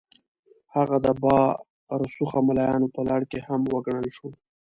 [0.75, 1.37] هغه د با
[2.01, 4.29] رسوخه ملایانو په لړ کې هم وګڼل شو.